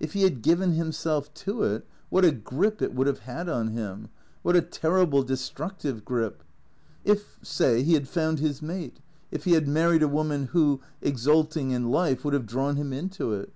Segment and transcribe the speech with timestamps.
[0.00, 3.06] If he had given himself to it, what 13 302 THECREATOES a grip it would
[3.06, 4.08] have had on him,
[4.40, 6.42] what a terrible, destructive grip;
[7.04, 9.00] if, say, he had found his mate;
[9.30, 13.34] if he had married a woman, who, exulting in life, would have drawn him into
[13.34, 13.52] it.